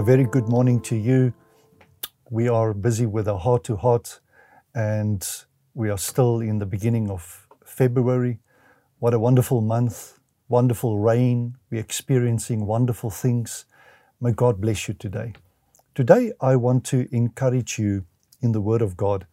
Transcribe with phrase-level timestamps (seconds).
[0.00, 1.34] very good morning to you.
[2.30, 4.20] We are busy with our heart to heart,
[4.74, 5.22] and
[5.74, 8.38] we are still in the beginning of February.
[9.00, 10.18] What a wonderful month,
[10.48, 11.58] wonderful rain.
[11.70, 13.66] We're experiencing wonderful things.
[14.18, 15.34] May God bless you today.
[15.94, 18.06] Today, I want to encourage you
[18.40, 19.26] in the Word of God.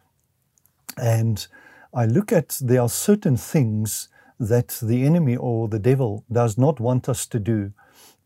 [0.98, 1.48] And
[1.94, 4.10] I look at there are certain things
[4.42, 7.72] that the enemy or the devil does not want us to do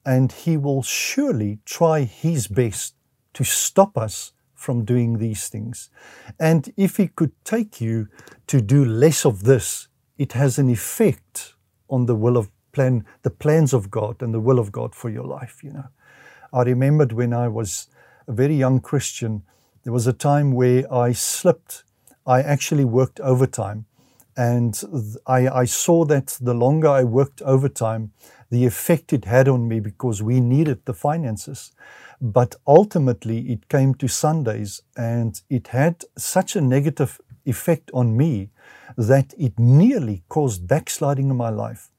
[0.05, 2.95] and he will surely try his best
[3.33, 5.89] to stop us from doing these things.
[6.39, 8.07] And if he could take you
[8.47, 11.55] to do less of this, it has an effect
[11.89, 15.09] on the will of plan, the plans of God and the will of God for
[15.09, 15.87] your life, you know.
[16.53, 17.87] I remembered when I was
[18.27, 19.43] a very young Christian,
[19.83, 21.83] there was a time where I slipped.
[22.25, 23.85] I actually worked overtime.
[24.35, 28.11] And I, I saw that the longer I worked overtime,
[28.49, 31.71] the effect it had on me because we needed the finances.
[32.21, 38.49] But ultimately, it came to Sundays and it had such a negative effect on me
[38.97, 41.89] that it nearly caused backsliding in my life.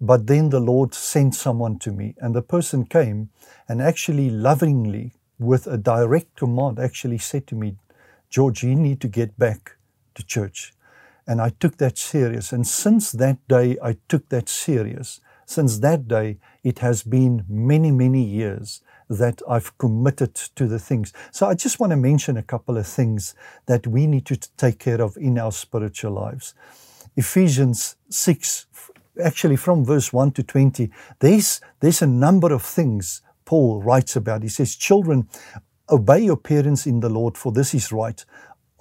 [0.00, 3.30] But then the Lord sent someone to me, and the person came
[3.68, 7.76] and actually lovingly, with a direct command, actually said to me,
[8.28, 9.76] George, you need to get back
[10.14, 10.72] to church.
[11.30, 12.50] And I took that serious.
[12.50, 15.20] And since that day, I took that serious.
[15.46, 21.12] Since that day, it has been many, many years that I've committed to the things.
[21.30, 24.80] So I just want to mention a couple of things that we need to take
[24.80, 26.52] care of in our spiritual lives.
[27.14, 28.66] Ephesians 6,
[29.22, 34.42] actually from verse 1 to 20, there's, there's a number of things Paul writes about.
[34.42, 35.28] He says, Children,
[35.88, 38.24] obey your parents in the Lord, for this is right.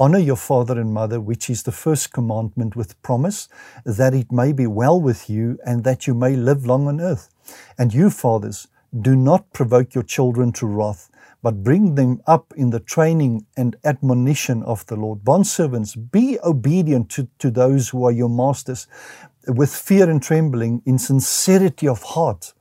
[0.02, 3.50] Honor your father and mother, which is the first commandment with promise,
[3.84, 7.28] that it may be well with you and that you may live long on earth.
[7.78, 11.10] And you, fathers, do not provoke your children to wrath,
[11.44, 15.26] but bring them up in the training and admonition of the Lord.
[15.26, 18.88] Bondservants, be obedient to, to those who are your masters
[19.48, 22.54] with fear and trembling, in sincerity of heart.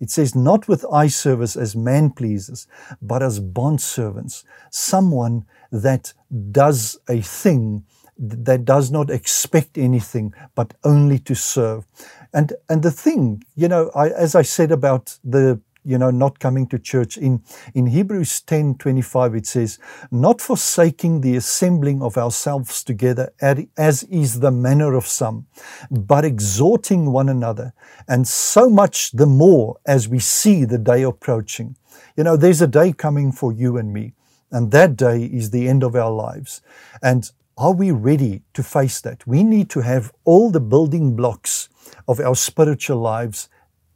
[0.00, 2.66] It says, not with eye service as man pleases,
[3.02, 6.12] but as bondservants, someone that
[6.50, 7.84] does a thing
[8.18, 11.86] that does not expect anything but only to serve.
[12.34, 16.38] And and the thing, you know, I, as I said about the you know not
[16.38, 17.42] coming to church in
[17.74, 19.78] in Hebrews 10 25 it says
[20.10, 25.46] not forsaking the assembling of ourselves together as is the manner of some
[25.90, 27.72] but exhorting one another
[28.06, 31.76] and so much the more as we see the day approaching
[32.16, 34.12] you know there's a day coming for you and me
[34.50, 36.62] and that day is the end of our lives.
[37.02, 39.26] And are we ready to face that?
[39.26, 41.68] We need to have all the building blocks
[42.06, 43.48] of our spiritual lives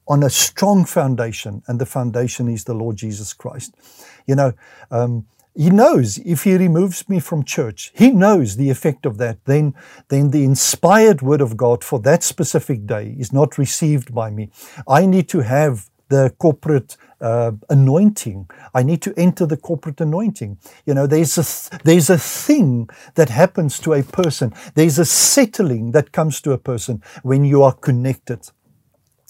[0.09, 3.75] on a strong foundation, and the foundation is the Lord Jesus Christ.
[4.27, 4.53] You know,
[4.91, 9.45] um, he knows if he removes me from church, he knows the effect of that.
[9.45, 9.75] Then,
[10.09, 14.51] then the inspired word of God for that specific day is not received by me.
[14.89, 18.49] I need to have the corporate uh, anointing.
[18.75, 20.59] I need to enter the corporate anointing.
[20.85, 24.53] You know, there's a th- there's a thing that happens to a person.
[24.75, 28.51] There's a settling that comes to a person when you are connected.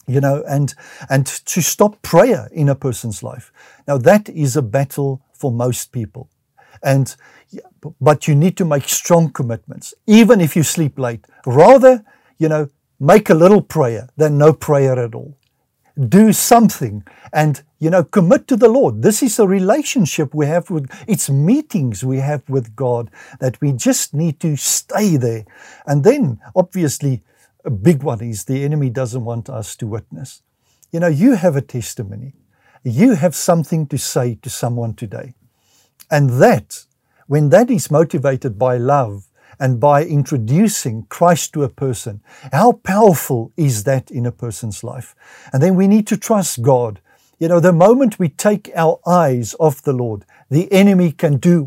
[0.07, 0.75] You know, and
[1.09, 3.53] and to stop prayer in a person's life.
[3.87, 6.29] Now that is a battle for most people,
[6.83, 7.15] and
[8.01, 11.25] but you need to make strong commitments, even if you sleep late.
[11.47, 12.05] Rather,
[12.39, 12.69] you know,
[12.99, 15.37] make a little prayer than no prayer at all
[16.09, 20.71] do something and you know commit to the lord this is a relationship we have
[20.71, 23.11] with it's meetings we have with god
[23.41, 25.45] that we just need to stay there
[25.87, 27.23] and then obviously
[27.65, 30.43] a big one is the enemy doesn't want us to witness
[30.91, 32.35] you know you have a testimony
[32.83, 35.35] you have something to say to someone today
[36.11, 36.85] and that
[37.27, 39.29] when that is motivated by love
[39.63, 42.21] and by introducing Christ to a person.
[42.53, 45.15] How powerful is that in a person's life?
[45.53, 47.01] And then we need to trust God.
[47.39, 51.63] You know, the moment we take our eyes off the Lord, the enemy can do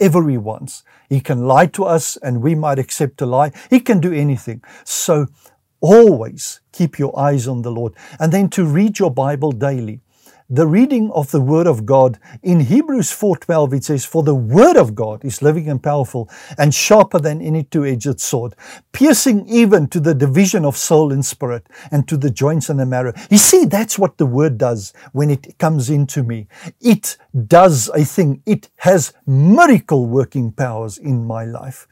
[0.00, 0.82] whatever he wants.
[1.10, 3.52] He can lie to us and we might accept a lie.
[3.68, 4.62] He can do anything.
[4.84, 5.26] So
[5.80, 10.00] always keep your eyes on the Lord and then to read your Bible daily
[10.52, 14.76] the reading of the word of God in Hebrews 4:12 it says for the word
[14.76, 18.56] of God is living and powerful and sharper than any two-edged sword
[18.90, 22.86] piercing even to the division of soul and spirit and to the joints and the
[22.86, 23.12] marrow.
[23.30, 26.48] You see that's what the word does when it comes into me.
[26.80, 31.86] It does a thing it has miracle working powers in my life.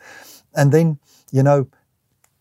[0.55, 0.99] And then
[1.31, 1.69] you know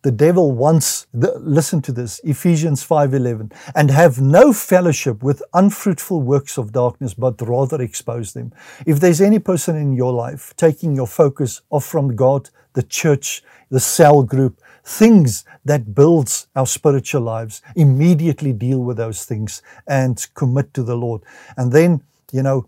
[0.07, 6.21] The devil wants, the, listen to this, Ephesians 5.11, and have no fellowship with unfruitful
[6.21, 8.53] works of darkness, but rather expose them.
[8.85, 13.43] If there's any person in your life taking your focus off from God, the church,
[13.69, 20.25] the cell group, things that builds our spiritual lives, immediately deal with those things and
[20.35, 21.21] commit to the Lord.
[21.57, 22.01] And then,
[22.31, 22.65] you know,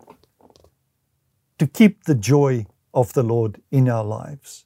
[1.57, 4.65] to keep the joy of the Lord in our lives,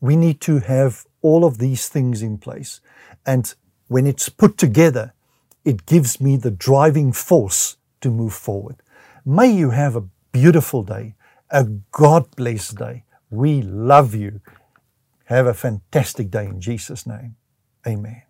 [0.00, 2.80] we need to have all of these things in place.
[3.26, 3.52] And
[3.88, 5.12] when it's put together,
[5.64, 8.76] it gives me the driving force to move forward.
[9.24, 11.14] May you have a beautiful day,
[11.50, 13.04] a God blessed day.
[13.30, 14.40] We love you.
[15.24, 17.36] Have a fantastic day in Jesus' name.
[17.86, 18.29] Amen.